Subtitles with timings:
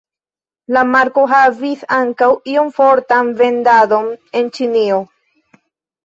[0.75, 4.09] La marko havis ankaŭ iom fortan vendadon
[4.41, 4.97] en Ĉinio.